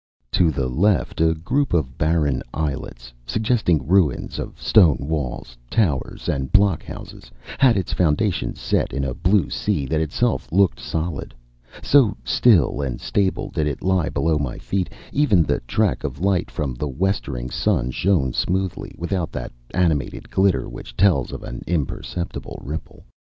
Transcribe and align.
To 0.31 0.49
the 0.49 0.67
left 0.67 1.21
a 1.21 1.35
group 1.35 1.75
of 1.75 1.95
barren 1.99 2.41
islets, 2.55 3.13
suggesting 3.27 3.85
ruins 3.85 4.39
of 4.39 4.59
stone 4.59 4.97
walls, 5.07 5.55
towers, 5.69 6.27
and 6.27 6.51
blockhouses, 6.51 7.29
had 7.59 7.77
its 7.77 7.93
foundations 7.93 8.59
set 8.59 8.93
in 8.93 9.03
a 9.03 9.13
blue 9.13 9.51
sea 9.51 9.85
that 9.85 10.01
itself 10.01 10.51
looked 10.51 10.79
solid, 10.79 11.35
so 11.83 12.17
still 12.23 12.81
and 12.81 12.99
stable 12.99 13.51
did 13.51 13.67
it 13.67 13.83
lie 13.83 14.09
below 14.09 14.39
my 14.39 14.57
feet; 14.57 14.89
even 15.13 15.43
the 15.43 15.59
track 15.67 16.03
of 16.03 16.19
light 16.19 16.49
from 16.49 16.73
the 16.73 16.89
westering 16.89 17.51
sun 17.51 17.91
shone 17.91 18.33
smoothly, 18.33 18.95
without 18.97 19.31
that 19.31 19.51
animated 19.71 20.31
glitter 20.31 20.67
which 20.67 20.97
tells 20.97 21.31
of 21.31 21.43
an 21.43 21.61
imperceptible 21.67 22.59
ripple. 22.65 23.05